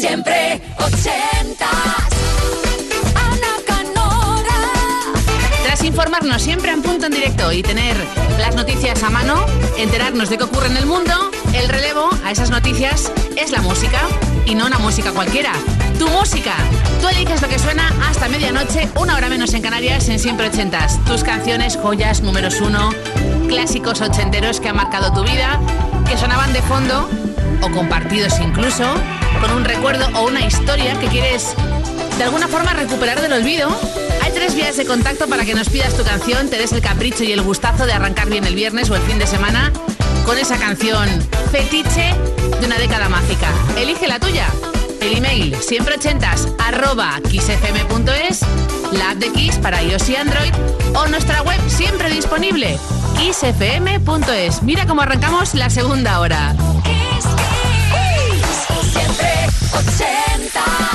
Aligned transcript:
Siempre 0.00 0.60
ochentas. 0.78 1.70
Ana 3.14 3.54
Canora. 3.66 4.54
Tras 5.64 5.82
informarnos 5.84 6.42
siempre 6.42 6.72
en 6.72 6.82
punto 6.82 7.06
en 7.06 7.12
directo 7.12 7.52
y 7.52 7.62
tener 7.62 7.96
las 8.38 8.54
noticias 8.54 9.02
a 9.02 9.10
mano, 9.10 9.46
enterarnos 9.78 10.30
de 10.30 10.38
qué 10.38 10.44
ocurre 10.44 10.66
en 10.66 10.76
el 10.76 10.86
mundo, 10.86 11.30
el 11.54 11.68
relevo 11.68 12.10
a 12.24 12.32
esas 12.32 12.50
noticias 12.50 13.12
es 13.36 13.50
la 13.50 13.62
música. 13.62 14.00
Y 14.46 14.54
no 14.54 14.66
una 14.66 14.78
música 14.78 15.12
cualquiera. 15.12 15.52
Tu 15.98 16.08
música. 16.08 16.54
Tú 17.00 17.08
eliges 17.08 17.40
lo 17.40 17.48
que 17.48 17.58
suena 17.58 17.88
hasta 18.08 18.28
medianoche, 18.28 18.88
una 18.96 19.16
hora 19.16 19.28
menos 19.28 19.54
en 19.54 19.62
Canarias, 19.62 20.08
en 20.08 20.18
siempre 20.18 20.48
ochentas. 20.48 21.02
Tus 21.04 21.24
canciones, 21.24 21.76
joyas, 21.76 22.20
números 22.20 22.60
uno, 22.60 22.90
clásicos 23.48 24.00
ochenteros 24.00 24.60
que 24.60 24.68
han 24.68 24.76
marcado 24.76 25.12
tu 25.12 25.22
vida, 25.22 25.60
que 26.06 26.18
sonaban 26.18 26.52
de 26.52 26.60
fondo 26.62 27.08
o 27.64 27.70
compartidos 27.70 28.38
incluso, 28.40 28.84
con 29.40 29.50
un 29.50 29.64
recuerdo 29.64 30.06
o 30.18 30.26
una 30.26 30.44
historia 30.44 30.98
que 31.00 31.06
quieres 31.08 31.54
de 32.18 32.24
alguna 32.24 32.46
forma 32.46 32.74
recuperar 32.74 33.20
del 33.20 33.32
olvido. 33.32 33.68
Hay 34.22 34.32
tres 34.32 34.54
vías 34.54 34.76
de 34.76 34.84
contacto 34.84 35.28
para 35.28 35.44
que 35.44 35.54
nos 35.54 35.70
pidas 35.70 35.96
tu 35.96 36.04
canción, 36.04 36.48
te 36.50 36.58
des 36.58 36.72
el 36.72 36.82
capricho 36.82 37.24
y 37.24 37.32
el 37.32 37.42
gustazo 37.42 37.86
de 37.86 37.92
arrancar 37.92 38.28
bien 38.28 38.44
el 38.44 38.54
viernes 38.54 38.90
o 38.90 38.96
el 38.96 39.02
fin 39.02 39.18
de 39.18 39.26
semana 39.26 39.72
con 40.26 40.38
esa 40.38 40.58
canción 40.58 41.08
fetiche 41.50 42.14
de 42.60 42.66
una 42.66 42.76
década 42.78 43.08
mágica. 43.08 43.48
Elige 43.78 44.06
la 44.06 44.18
tuya. 44.18 44.46
El 45.00 45.16
email 45.18 45.56
siempre 45.56 45.96
ochentas 45.96 46.48
arroba 46.58 47.20
kissfm.es, 47.30 48.40
la 48.92 49.10
app 49.10 49.18
de 49.18 49.32
Kiss 49.32 49.56
para 49.56 49.82
iOS 49.82 50.08
y 50.08 50.16
Android 50.16 50.52
o 50.94 51.06
nuestra 51.08 51.42
web 51.42 51.60
siempre 51.68 52.10
disponible 52.10 52.78
kissfm.es. 53.18 54.62
Mira 54.62 54.86
cómo 54.86 55.02
arrancamos 55.02 55.54
la 55.54 55.68
segunda 55.68 56.20
hora. 56.20 56.54
Siempre 58.94 59.48
ochentas. 59.72 60.93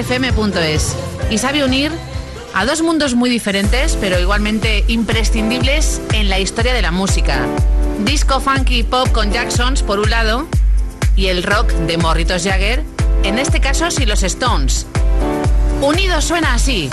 kissfm.es 0.00 0.96
y 1.30 1.36
sabe 1.36 1.62
unir 1.62 1.92
a 2.54 2.64
dos 2.64 2.80
mundos 2.80 3.14
muy 3.14 3.28
diferentes 3.28 3.96
pero 4.00 4.18
igualmente 4.18 4.84
imprescindibles 4.88 6.00
en 6.12 6.30
la 6.30 6.38
historia 6.38 6.72
de 6.72 6.80
la 6.80 6.90
música. 6.90 7.46
Disco 8.04 8.40
funky 8.40 8.82
pop 8.82 9.10
con 9.12 9.30
Jacksons 9.30 9.82
por 9.82 9.98
un 10.00 10.08
lado 10.08 10.48
y 11.16 11.26
el 11.26 11.42
rock 11.42 11.70
de 11.72 11.98
Morritos 11.98 12.44
Jagger, 12.44 12.82
en 13.24 13.38
este 13.38 13.60
caso 13.60 13.90
sí 13.90 14.06
los 14.06 14.22
Stones. 14.22 14.86
Unidos 15.82 16.24
suena 16.24 16.54
así. 16.54 16.88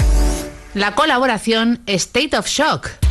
La 0.73 0.93
colaboración 0.93 1.79
State 1.85 2.35
of 2.35 2.47
Shock. 2.47 3.06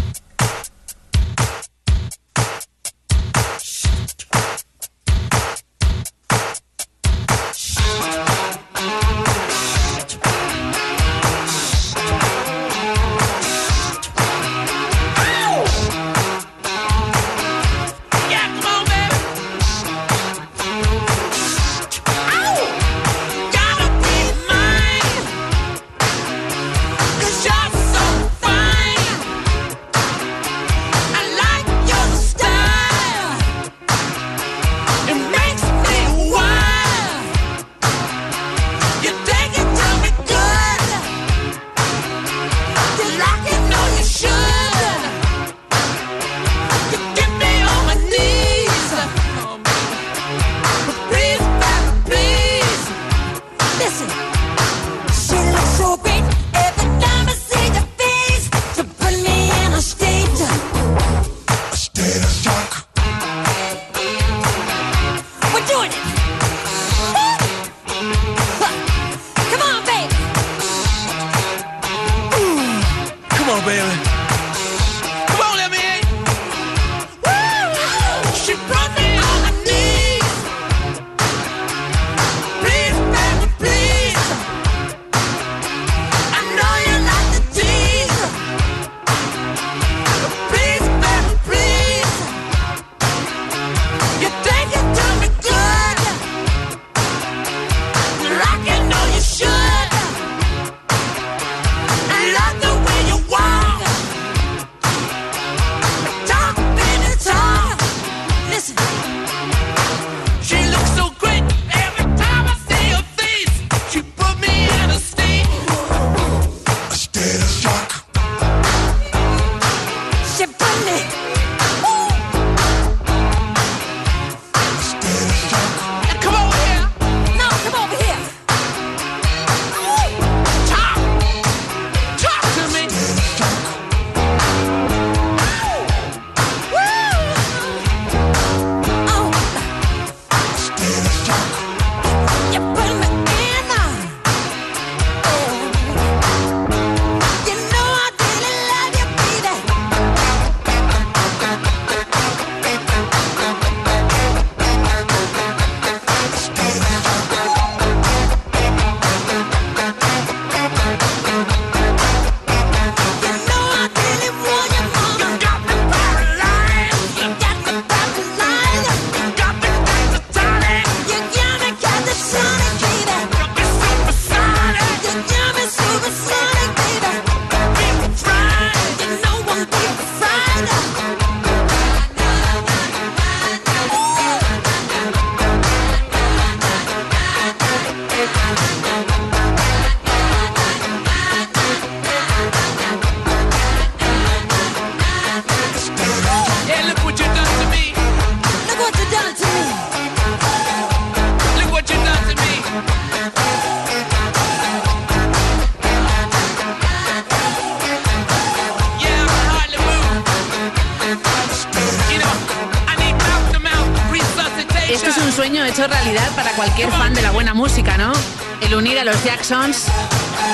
Hecho 215.67 215.87
realidad 215.89 216.31
para 216.37 216.53
cualquier 216.53 216.91
fan 216.93 217.13
de 217.13 217.23
la 217.23 217.33
buena 217.33 217.53
música, 217.53 217.99
¿no? 217.99 218.13
El 218.61 218.75
unir 218.75 218.99
a 218.99 219.05
los 219.05 219.23
Jacksons 219.25 219.87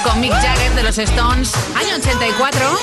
con 0.05 0.21
Mick 0.21 0.33
Jagger 0.33 0.75
de 0.75 0.83
los 0.83 0.97
Stones, 0.97 1.53
año 1.75 1.97
84, 1.97 2.79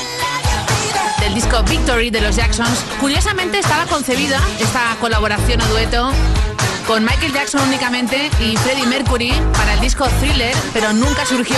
del 1.21 1.33
disco 1.33 1.63
Victory 1.63 2.11
de 2.11 2.21
los 2.21 2.35
Jacksons. 2.35 2.85
Curiosamente 2.99 3.57
estaba 3.59 3.85
concebida 3.87 4.39
esta 4.59 4.95
colaboración 5.01 5.59
o 5.61 5.65
dueto 5.67 6.11
con 6.87 7.03
Michael 7.03 7.33
Jackson 7.33 7.61
únicamente 7.67 8.29
y 8.39 8.55
Freddie 8.57 8.85
Mercury 8.85 9.33
para 9.53 9.73
el 9.73 9.79
disco 9.79 10.05
Thriller, 10.19 10.55
pero 10.71 10.93
nunca 10.93 11.25
surgió, 11.25 11.57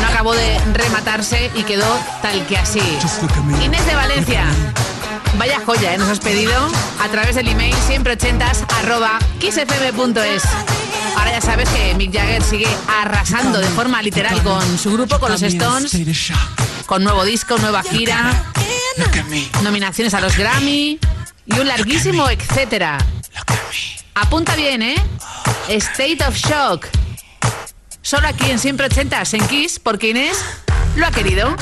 no 0.00 0.06
acabó 0.08 0.34
de 0.34 0.58
rematarse 0.72 1.50
y 1.54 1.64
quedó 1.64 1.86
tal 2.22 2.46
que 2.46 2.56
así. 2.56 2.80
Inés 3.62 3.84
de 3.86 3.94
Valencia. 3.94 4.44
Vaya 5.38 5.60
joya, 5.64 5.94
¿eh? 5.94 5.98
nos 5.98 6.08
has 6.08 6.20
pedido 6.20 6.52
a 7.00 7.08
través 7.08 7.34
del 7.34 7.48
email 7.48 7.74
siempre 7.86 8.12
ochentas 8.12 8.64
arroba 8.78 9.18
kissfm.es. 9.40 10.42
Ahora 11.16 11.32
ya 11.32 11.40
sabes 11.40 11.68
que 11.70 11.94
Mick 11.94 12.12
Jagger 12.12 12.42
sigue 12.42 12.68
arrasando 12.88 13.58
de 13.58 13.66
forma 13.68 14.00
literal 14.02 14.42
con 14.42 14.78
su 14.78 14.92
grupo, 14.92 15.18
con 15.18 15.32
los 15.32 15.42
Stones, 15.42 15.92
con 16.86 17.02
nuevo 17.02 17.24
disco, 17.24 17.58
nueva 17.58 17.82
gira, 17.82 18.44
nominaciones 19.62 20.14
a 20.14 20.20
los 20.20 20.36
Grammy 20.36 20.98
y 21.46 21.58
un 21.58 21.66
larguísimo 21.66 22.28
etcétera. 22.30 22.98
Apunta 24.14 24.54
bien, 24.54 24.82
¿eh? 24.82 24.96
State 25.68 26.18
of 26.26 26.36
Shock. 26.36 26.86
Solo 28.02 28.28
aquí 28.28 28.50
en 28.50 28.58
Siempre 28.58 28.86
Ochentas, 28.86 29.34
en 29.34 29.46
Kiss, 29.48 29.80
porque 29.80 30.10
Inés 30.10 30.36
lo 30.96 31.06
ha 31.06 31.10
querido. 31.10 31.56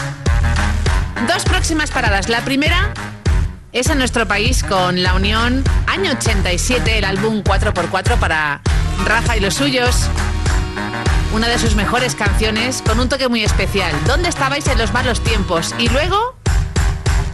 Dos 1.27 1.45
próximas 1.45 1.91
paradas. 1.91 2.29
La 2.29 2.45
primera 2.45 2.93
es 3.73 3.89
en 3.89 3.99
nuestro 3.99 4.29
país 4.29 4.63
con 4.63 5.03
La 5.03 5.15
Unión, 5.15 5.65
año 5.87 6.13
87, 6.13 6.99
el 6.99 7.05
álbum 7.05 7.43
4x4 7.43 8.19
para 8.19 8.61
Rafa 9.05 9.37
y 9.37 9.41
los 9.41 9.55
suyos. 9.55 10.09
Una 11.35 11.49
de 11.49 11.59
sus 11.59 11.75
mejores 11.75 12.15
canciones 12.15 12.83
con 12.83 13.01
un 13.01 13.09
toque 13.09 13.29
muy 13.29 13.43
especial. 13.43 13.93
¿Dónde 14.07 14.29
estabais 14.29 14.67
en 14.67 14.77
los 14.77 14.93
malos 14.93 15.25
tiempos? 15.25 15.75
Y 15.79 15.89
luego 15.89 16.37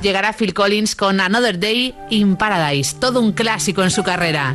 llegará 0.00 0.32
Phil 0.32 0.54
Collins 0.54 0.94
con 0.94 1.20
Another 1.20 1.58
Day 1.58 1.96
in 2.10 2.36
Paradise, 2.36 2.96
todo 2.98 3.20
un 3.20 3.32
clásico 3.32 3.82
en 3.82 3.90
su 3.90 4.04
carrera. 4.04 4.54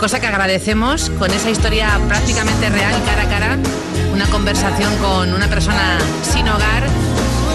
cosa 0.00 0.18
que 0.18 0.26
agradecemos 0.26 1.10
con 1.18 1.30
esa 1.30 1.50
historia 1.50 2.00
prácticamente 2.08 2.70
real, 2.70 2.94
cara 3.04 3.22
a 3.22 3.28
cara, 3.28 3.58
una 4.14 4.24
conversación 4.28 4.96
con 4.96 5.34
una 5.34 5.46
persona 5.46 5.98
sin 6.22 6.48
hogar 6.48 6.88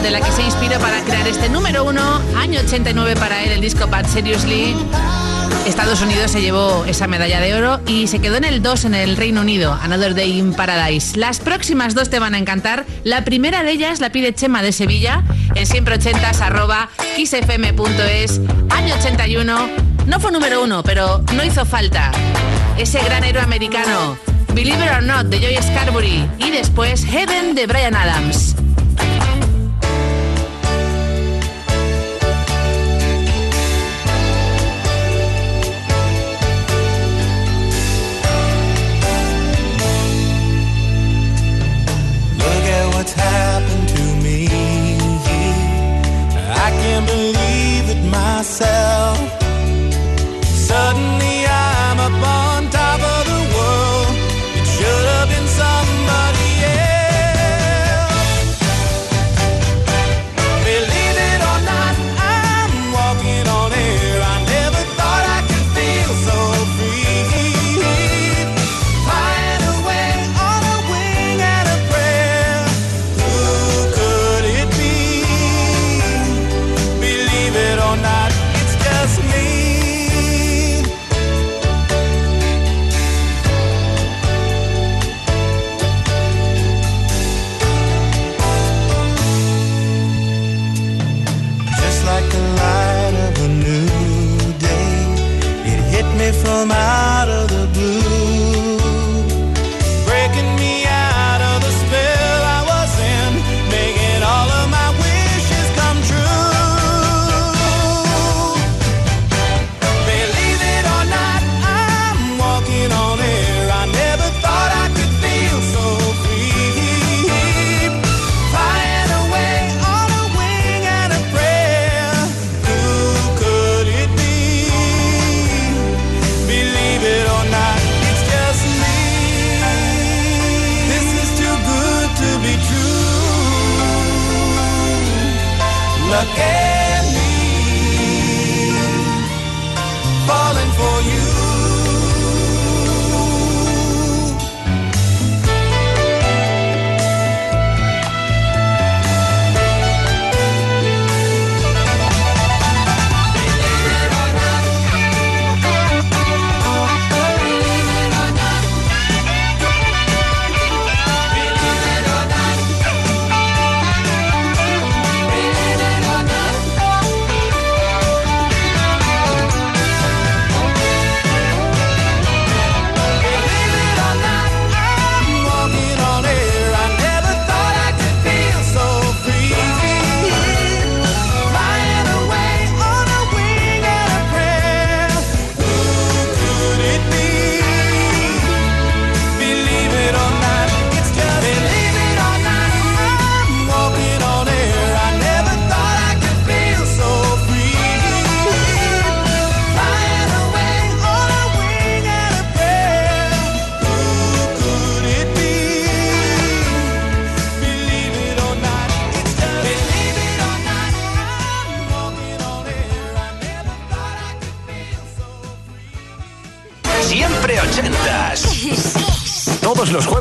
de 0.03 0.11
la 0.11 0.21
que 0.21 0.31
se 0.31 0.43
inspiró 0.43 0.79
para 0.79 1.01
crear 1.01 1.27
este 1.27 1.49
número 1.49 1.83
uno, 1.83 2.21
año 2.37 2.59
89 2.59 3.15
para 3.15 3.43
él, 3.43 3.51
el 3.51 3.61
disco 3.61 3.87
Bad 3.87 4.05
Seriously. 4.05 4.75
Estados 5.65 6.03
Unidos 6.03 6.29
se 6.29 6.41
llevó 6.41 6.85
esa 6.85 7.07
medalla 7.07 7.41
de 7.41 7.55
oro 7.55 7.79
y 7.87 8.05
se 8.05 8.19
quedó 8.19 8.35
en 8.35 8.43
el 8.43 8.61
2 8.61 8.85
en 8.85 8.93
el 8.93 9.17
Reino 9.17 9.41
Unido, 9.41 9.73
Another 9.81 10.13
Day 10.13 10.37
in 10.37 10.53
Paradise. 10.53 11.17
Las 11.17 11.39
próximas 11.39 11.95
dos 11.95 12.11
te 12.11 12.19
van 12.19 12.35
a 12.35 12.37
encantar. 12.37 12.85
La 13.03 13.25
primera 13.25 13.63
de 13.63 13.71
ellas 13.71 13.99
la 13.99 14.11
pide 14.11 14.35
Chema 14.35 14.61
de 14.61 14.71
Sevilla 14.71 15.23
en 15.55 15.65
siempre 15.65 15.95
80 15.95 16.29
arroba 16.45 16.89
xfm.es, 17.17 18.41
año 18.69 18.95
81. 18.95 19.69
No 20.05 20.19
fue 20.19 20.31
número 20.31 20.63
uno, 20.63 20.83
pero 20.83 21.23
no 21.33 21.43
hizo 21.43 21.65
falta. 21.65 22.11
Ese 22.77 22.99
gran 23.03 23.23
héroe 23.23 23.41
americano, 23.41 24.17
Believe 24.53 24.85
It 24.85 24.91
or 24.91 25.03
Not 25.03 25.27
de 25.27 25.39
Joy 25.39 25.57
Scarbury 25.63 26.29
y 26.37 26.51
después 26.51 27.05
Heaven 27.05 27.55
de 27.55 27.65
Brian 27.67 27.95
Adams. 27.95 28.54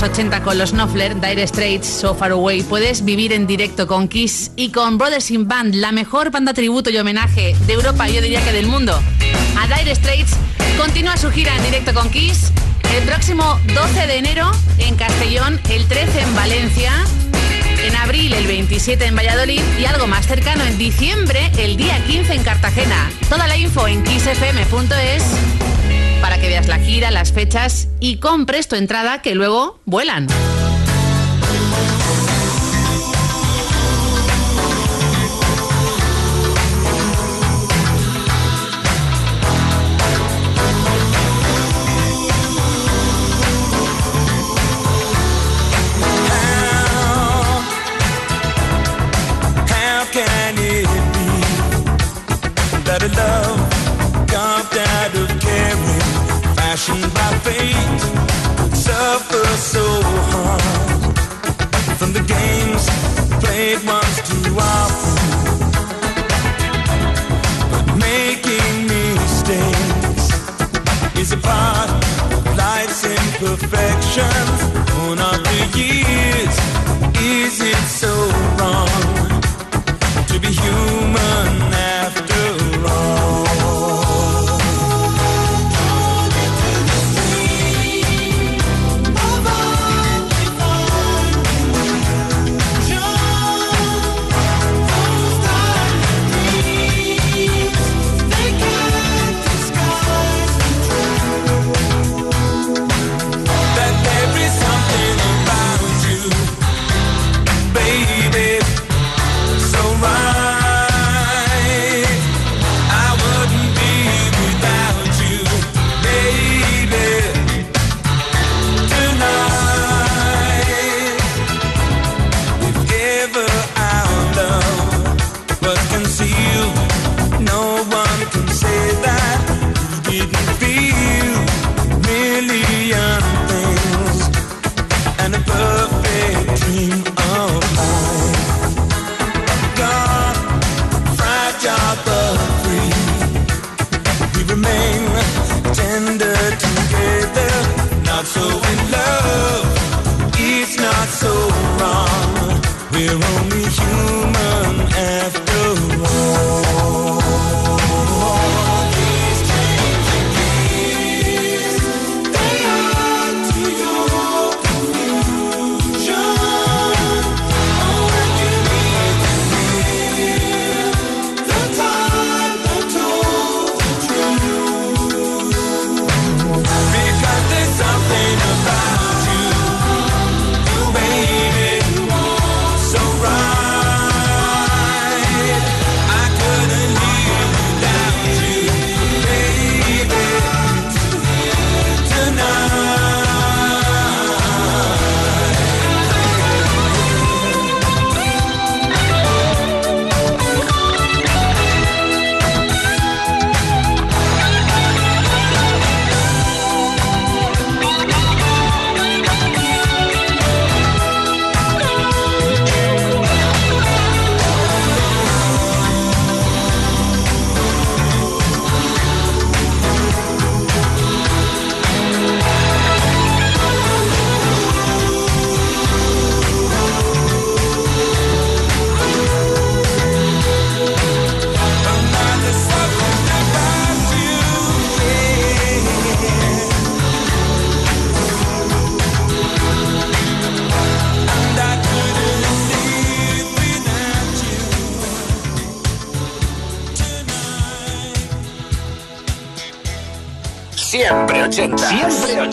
Los 0.00 0.10
80 0.10 0.42
con 0.44 0.58
los 0.58 0.70
Knopfler, 0.70 1.20
Dire 1.20 1.44
Straits, 1.44 1.88
So 1.88 2.14
Far 2.14 2.30
Away. 2.30 2.62
Puedes 2.62 3.04
vivir 3.04 3.32
en 3.32 3.48
directo 3.48 3.88
con 3.88 4.06
Kiss 4.06 4.52
y 4.54 4.70
con 4.70 4.96
Brothers 4.96 5.32
in 5.32 5.48
Band, 5.48 5.74
la 5.74 5.90
mejor 5.90 6.30
banda 6.30 6.54
tributo 6.54 6.88
y 6.90 6.98
homenaje 6.98 7.56
de 7.66 7.72
Europa, 7.72 8.08
yo 8.08 8.20
diría 8.20 8.40
que 8.44 8.52
del 8.52 8.66
mundo. 8.66 8.96
A 9.58 9.66
Dire 9.66 9.92
Straits 9.96 10.36
continúa 10.78 11.16
su 11.16 11.32
gira 11.32 11.56
en 11.56 11.64
directo 11.64 11.92
con 11.94 12.10
Kiss 12.10 12.52
el 12.96 13.02
próximo 13.08 13.58
12 13.74 14.06
de 14.06 14.18
enero 14.18 14.48
en 14.78 14.94
Castellón, 14.94 15.60
el 15.68 15.84
13 15.86 16.20
en 16.20 16.34
Valencia, 16.36 16.92
en 17.84 17.96
abril 17.96 18.34
el 18.34 18.46
27 18.46 19.04
en 19.04 19.16
Valladolid 19.16 19.62
y 19.80 19.84
algo 19.86 20.06
más 20.06 20.28
cercano 20.28 20.62
en 20.62 20.78
diciembre 20.78 21.50
el 21.58 21.76
día 21.76 21.98
15 22.06 22.34
en 22.34 22.44
Cartagena. 22.44 23.10
Toda 23.28 23.48
la 23.48 23.56
info 23.56 23.88
en 23.88 24.04
kissfm.es 24.04 25.24
para 26.20 26.38
que 26.38 26.48
veas 26.48 26.68
la 26.68 26.78
gira, 26.78 27.10
las 27.10 27.32
fechas 27.32 27.88
y 28.00 28.16
compres 28.16 28.68
tu 28.68 28.76
entrada 28.76 29.22
que 29.22 29.34
luego 29.34 29.80
vuelan. 29.84 30.26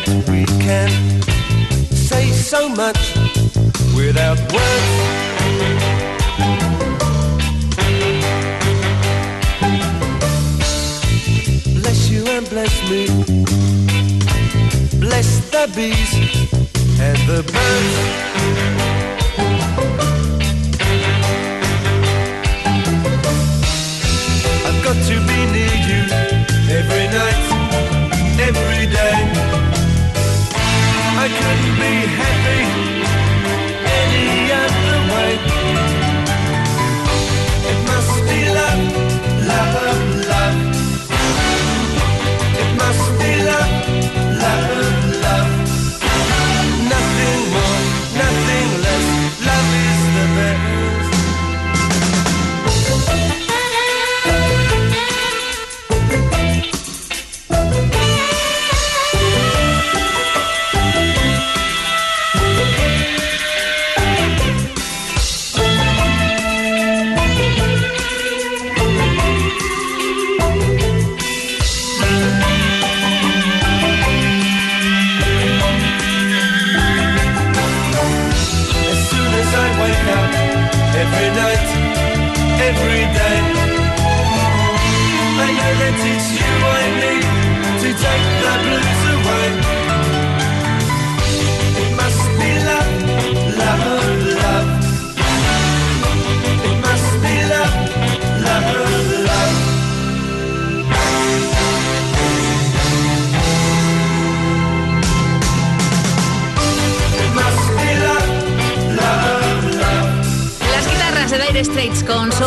that 0.00 0.28
we 0.28 0.44
can 0.62 0.90
say 1.90 2.30
so 2.30 2.68
much 2.68 3.16
without 3.96 4.38
words. 4.52 4.90
Bless 11.80 12.10
you 12.10 12.24
and 12.26 12.48
bless 12.48 12.74
me. 12.90 13.06
Bless 15.00 15.50
the 15.50 15.66
bees 15.74 16.14
and 17.00 17.18
the 17.26 17.42
birds. 17.52 19.07
me 31.78 32.37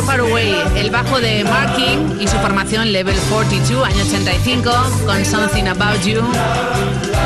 Proper 0.06 0.22
Way, 0.34 0.56
el 0.78 0.90
bajo 0.90 1.20
de 1.20 1.44
Mark 1.44 1.76
King 1.76 2.20
y 2.20 2.28
su 2.28 2.36
formación 2.38 2.92
Level 2.92 3.16
42, 3.30 3.86
año 3.86 4.04
85, 4.04 4.72
con 5.06 5.24
Something 5.24 5.66
About 5.66 6.02
You, 6.04 6.22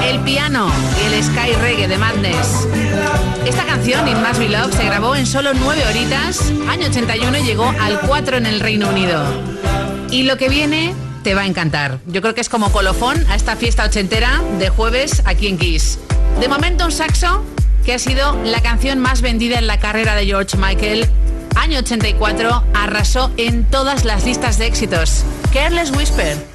el 0.03 0.19
piano 0.21 0.69
y 1.01 1.13
el 1.13 1.23
Sky 1.23 1.53
Reggae 1.61 1.87
de 1.87 1.97
Madness. 1.97 2.67
Esta 3.45 3.65
canción, 3.65 4.05
In 4.07 4.17
Must 4.21 4.39
Be 4.39 4.49
Love, 4.49 4.75
se 4.75 4.83
grabó 4.83 5.15
en 5.15 5.25
solo 5.25 5.51
nueve 5.53 5.83
horitas, 5.87 6.51
año 6.67 6.87
81 6.87 7.37
llegó 7.45 7.73
al 7.79 7.99
4 8.01 8.37
en 8.37 8.45
el 8.45 8.59
Reino 8.59 8.89
Unido. 8.89 9.23
Y 10.11 10.23
lo 10.23 10.35
que 10.37 10.49
viene 10.49 10.93
te 11.23 11.33
va 11.33 11.41
a 11.41 11.45
encantar. 11.45 11.99
Yo 12.07 12.21
creo 12.21 12.35
que 12.35 12.41
es 12.41 12.49
como 12.49 12.71
colofón 12.73 13.25
a 13.29 13.35
esta 13.35 13.55
fiesta 13.55 13.85
ochentera 13.85 14.41
de 14.59 14.69
jueves 14.69 15.21
aquí 15.25 15.47
en 15.47 15.57
Kiss. 15.57 15.97
De 16.41 16.49
momento 16.49 16.85
un 16.85 16.91
saxo 16.91 17.45
que 17.85 17.93
ha 17.93 17.99
sido 17.99 18.37
la 18.43 18.61
canción 18.61 18.99
más 18.99 19.21
vendida 19.21 19.59
en 19.59 19.67
la 19.67 19.79
carrera 19.79 20.15
de 20.15 20.25
George 20.25 20.57
Michael 20.57 21.07
Año 21.55 21.79
84 21.79 22.63
arrasó 22.73 23.31
en 23.37 23.65
todas 23.65 24.05
las 24.05 24.25
listas 24.25 24.57
de 24.57 24.67
éxitos. 24.67 25.23
Careless 25.53 25.91
Whisper. 25.91 26.54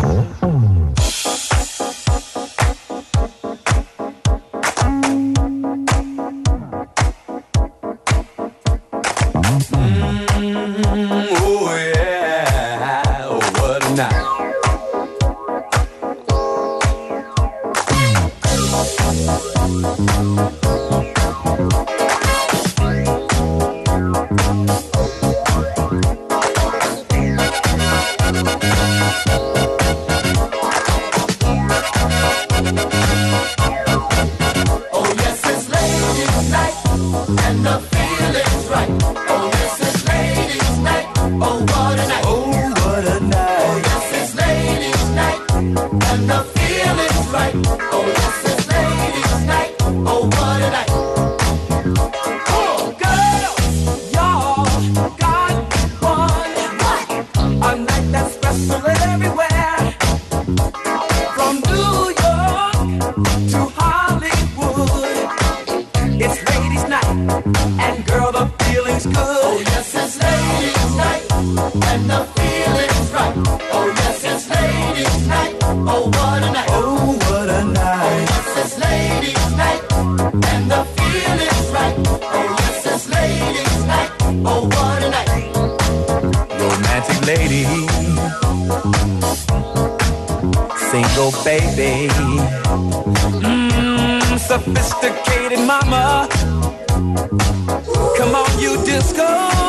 Come 98.17 98.35
on, 98.35 98.59
you 98.59 98.75
disco 98.85 99.27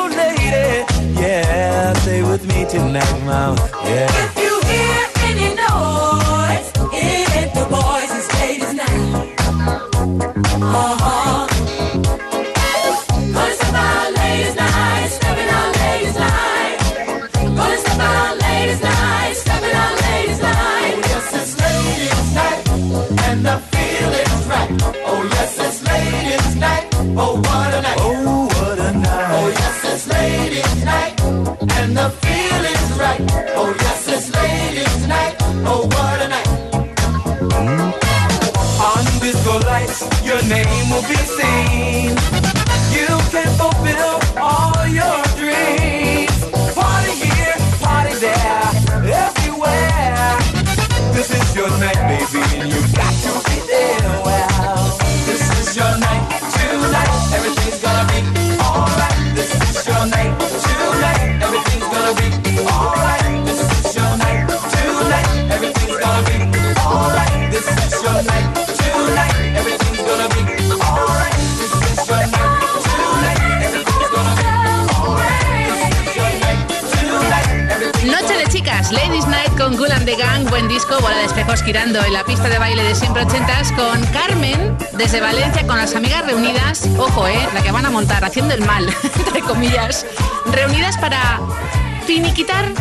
lady, 0.09 0.85
yeah, 1.21 1.93
stay 2.01 2.23
with 2.23 2.47
me 2.47 2.65
tonight, 2.65 3.21
mama. 3.25 3.57
Yeah. 3.85 4.52
Disco, 80.73 80.99
bola 81.03 81.19
de 81.19 81.25
espejos 81.27 81.63
girando 81.63 82.03
en 82.03 82.15
la 82.15 82.25
pista 82.25 82.49
de 82.49 82.59
baile 82.59 82.83
de 82.83 82.95
siempre 82.95 83.25
ochentas 83.25 83.71
con 83.73 84.03
Carmen 84.07 84.75
desde 84.97 85.21
Valencia 85.21 85.67
con 85.67 85.77
las 85.77 85.95
amigas 85.95 86.25
reunidas, 86.25 86.89
ojo, 86.97 87.27
eh, 87.29 87.47
la 87.53 87.63
que 87.63 87.71
van 87.71 87.85
a 87.85 87.91
montar 87.91 88.25
haciendo 88.25 88.55
el 88.55 88.63
mal, 88.65 88.87
entre 89.19 89.43
comillas, 89.43 90.07
reunidas 90.51 90.97
para 90.97 91.41
finiquitar 92.07 92.73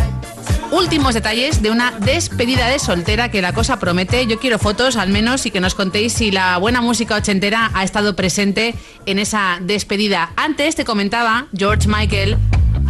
últimos 0.72 1.16
detalles 1.16 1.62
de 1.62 1.70
una 1.70 1.92
despedida 2.00 2.70
de 2.70 2.80
soltera 2.80 3.30
que 3.30 3.42
la 3.42 3.52
cosa 3.52 3.78
promete. 3.78 4.26
Yo 4.26 4.40
quiero 4.40 4.58
fotos 4.58 4.96
al 4.96 5.10
menos 5.10 5.46
y 5.46 5.52
que 5.52 5.60
nos 5.60 5.76
contéis 5.76 6.14
si 6.14 6.32
la 6.32 6.58
buena 6.60 6.80
música 6.80 7.16
ochentera 7.16 7.72
ha 7.74 7.84
estado 7.84 8.16
presente 8.16 8.74
en 9.06 9.20
esa 9.20 9.58
despedida. 9.60 10.32
Antes 10.38 10.76
te 10.76 10.86
comentaba 10.86 11.48
George 11.54 11.90
Michael 11.90 12.38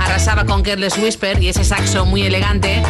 arrasaba 0.01 0.45
con 0.45 0.63
Careless 0.63 0.97
Whisper 0.97 1.41
y 1.41 1.49
ese 1.49 1.63
saxo 1.63 2.05
muy 2.05 2.23
elegante, 2.23 2.81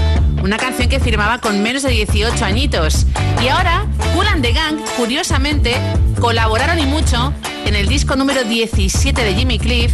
una 0.44 0.58
canción 0.58 0.90
que 0.90 1.00
firmaba 1.00 1.40
con 1.40 1.62
menos 1.62 1.84
de 1.84 1.92
18 1.92 2.46
añitos. 2.46 3.06
Y 3.44 3.48
ahora, 3.48 3.86
Cool 4.14 4.28
and 4.28 4.44
the 4.44 4.52
Gang, 4.52 4.80
curiosamente, 4.98 5.76
colaboraron 6.20 6.80
y 6.80 6.86
mucho 6.86 7.34
en 7.66 7.76
el 7.76 7.88
disco 7.88 8.16
número 8.16 8.44
17 8.44 9.24
de 9.24 9.36
Jimmy 9.36 9.60
Cliff, 9.60 9.94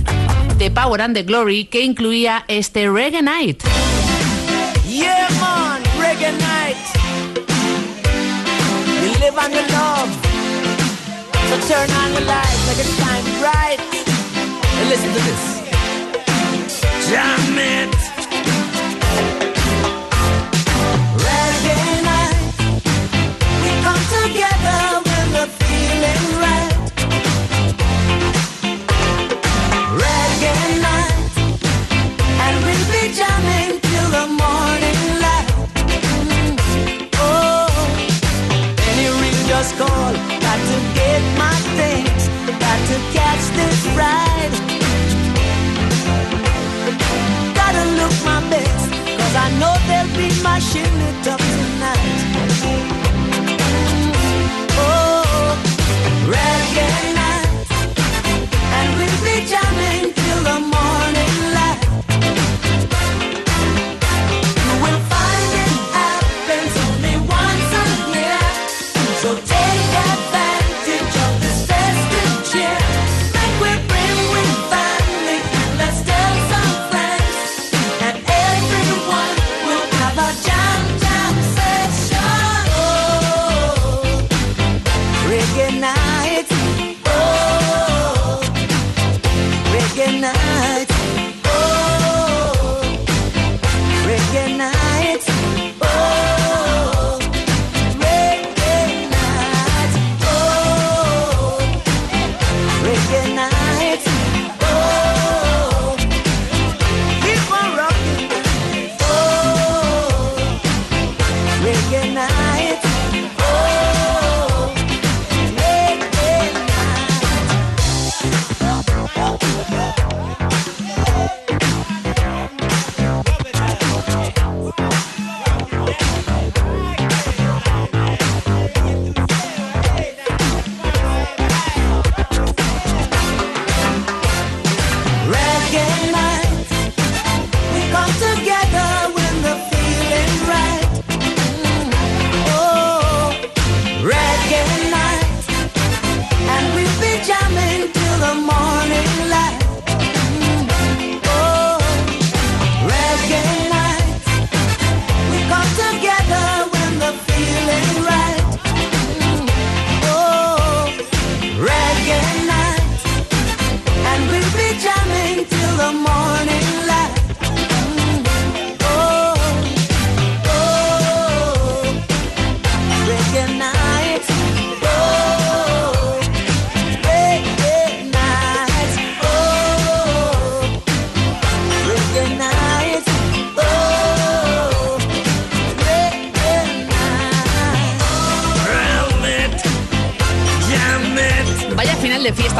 The 0.57 0.71
Power 0.71 1.01
and 1.01 1.15
the 1.15 1.23
Glory, 1.23 1.65
que 1.65 1.81
incluía 1.83 2.45
este 2.47 2.89
Reggae 2.89 3.21
Night. 3.21 3.63
Yeah, 4.87 5.27
man, 5.39 5.83
reggae 5.99 6.31
night. 6.39 6.77
You 9.03 9.11
live 9.19 9.37
on 9.37 9.51
your 9.51 9.67
love. 9.69 10.09
So 11.49 11.57
turn 11.67 11.89
on 11.91 12.13
the 12.13 12.21
light, 12.21 12.57
make 12.67 12.79
it 12.79 12.87
shine 12.97 13.23
bright. 13.39 13.79
And 14.79 14.89
listen 14.89 15.13
to 15.13 15.19
this. 15.19 15.57
Jam. 17.09 18.16
Just 39.67 39.79
call. 39.79 40.13
got 40.47 40.59
to 40.69 40.77
get 40.95 41.21
my 41.37 41.55
things, 41.79 42.23
got 42.65 42.79
to 42.89 42.97
catch 43.17 43.43
this 43.59 43.79
ride. 43.99 44.53
Gotta 47.59 47.83
look 47.99 48.15
my 48.23 48.39
best, 48.49 48.91
cause 49.19 49.35
I 49.35 49.47
know 49.59 49.73
they'll 49.87 50.13
be 50.15 50.29
mashing 50.43 50.95
it 51.09 51.27
up 51.27 51.39
tonight. 51.39 52.17
Oh, 54.79 55.57
reggae 56.33 56.91
night, 57.21 57.67
and 58.77 58.87
we'll 58.97 59.19
be 59.27 59.37
jamming 59.51 60.13
till 60.13 60.43
the 60.43 60.59
morning 60.59 60.76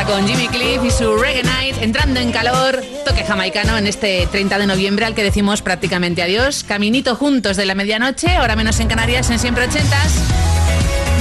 con 0.07 0.25
Jimmy 0.25 0.47
Cliff 0.47 0.81
y 0.83 0.89
su 0.89 1.17
Reggae 1.17 1.43
Night, 1.43 1.75
entrando 1.81 2.19
en 2.19 2.31
calor, 2.31 2.81
toque 3.05 3.25
jamaicano 3.25 3.77
en 3.77 3.87
este 3.87 4.25
30 4.31 4.57
de 4.57 4.65
noviembre 4.65 5.05
al 5.05 5.13
que 5.13 5.23
decimos 5.23 5.61
prácticamente 5.61 6.23
adiós. 6.23 6.63
Caminito 6.63 7.15
juntos 7.15 7.57
de 7.57 7.65
la 7.65 7.75
medianoche, 7.75 8.35
ahora 8.35 8.55
menos 8.55 8.79
en 8.79 8.87
Canarias, 8.87 9.29
en 9.29 9.37
siempre 9.37 9.65
ochentas. 9.65 10.13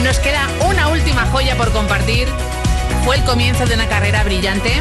Nos 0.04 0.18
queda 0.20 0.48
una 0.68 0.88
última 0.88 1.26
joya 1.26 1.56
por 1.56 1.72
compartir. 1.72 2.28
Fue 3.04 3.16
el 3.16 3.24
comienzo 3.24 3.66
de 3.66 3.74
una 3.74 3.88
carrera 3.88 4.22
brillante 4.22 4.72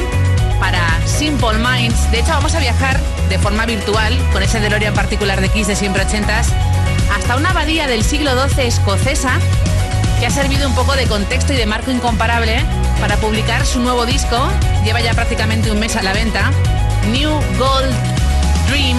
para 0.59 0.81
Simple 1.07 1.57
Minds. 1.57 2.11
De 2.11 2.19
hecho, 2.19 2.29
vamos 2.29 2.53
a 2.53 2.59
viajar 2.59 2.99
de 3.29 3.39
forma 3.39 3.65
virtual 3.65 4.15
con 4.31 4.43
ese 4.43 4.59
DeLorean 4.59 4.93
particular 4.93 5.41
de 5.41 5.49
Kiss 5.49 5.67
de 5.67 5.75
siempre 5.75 6.03
ochentas 6.03 6.49
hasta 7.15 7.35
una 7.35 7.49
abadía 7.49 7.87
del 7.87 8.03
siglo 8.03 8.31
XII 8.47 8.67
escocesa 8.67 9.39
que 10.19 10.25
ha 10.25 10.29
servido 10.29 10.67
un 10.67 10.75
poco 10.75 10.95
de 10.95 11.07
contexto 11.07 11.53
y 11.53 11.57
de 11.57 11.65
marco 11.65 11.91
incomparable 11.91 12.63
para 12.99 13.17
publicar 13.17 13.65
su 13.65 13.79
nuevo 13.79 14.05
disco. 14.05 14.37
Lleva 14.83 15.01
ya 15.01 15.13
prácticamente 15.13 15.71
un 15.71 15.79
mes 15.79 15.95
a 15.95 16.03
la 16.03 16.13
venta. 16.13 16.51
New 17.11 17.31
Gold 17.57 17.93
Dream. 18.69 18.97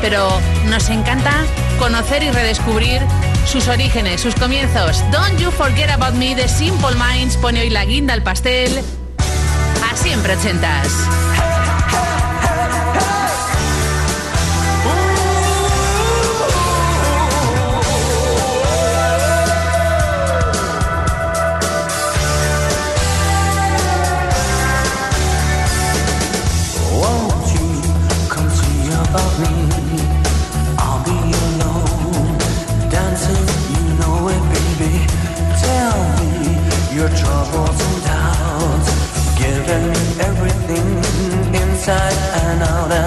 Pero 0.00 0.28
nos 0.66 0.88
encanta 0.90 1.32
conocer 1.78 2.22
y 2.22 2.30
redescubrir 2.30 3.02
sus 3.46 3.68
orígenes, 3.68 4.20
sus 4.20 4.34
comienzos. 4.34 5.02
Don't 5.10 5.38
You 5.38 5.50
Forget 5.50 5.90
About 5.90 6.14
Me 6.14 6.34
de 6.34 6.48
Simple 6.48 6.96
Minds 6.96 7.36
pone 7.36 7.60
hoy 7.60 7.70
la 7.70 7.84
guinda 7.84 8.14
al 8.14 8.22
pastel 8.22 8.82
a 9.90 9.96
siempre 9.96 10.36
ochentas. 10.36 10.88
Your 36.94 37.08
troubles 37.08 37.80
and 37.80 38.04
doubts, 38.04 38.90
giving 39.36 39.90
everything 40.20 40.86
inside 41.52 42.14
and 42.44 42.62
out. 42.62 43.03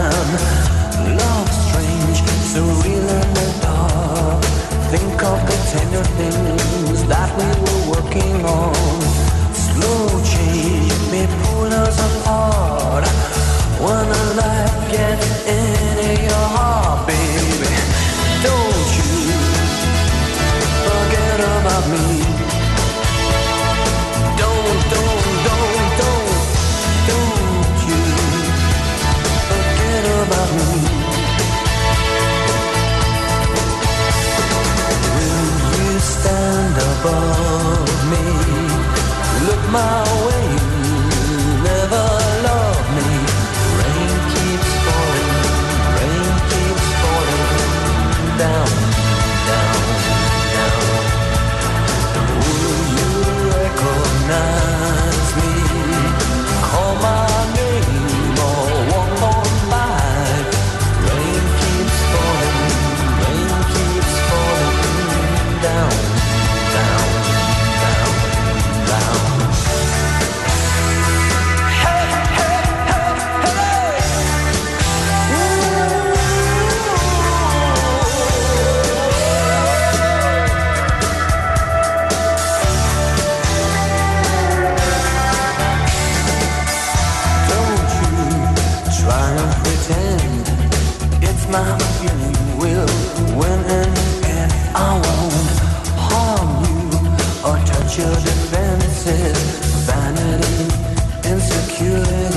Defenses, 98.37 99.39
vanity, 99.87 101.29
insecurity. 101.29 102.36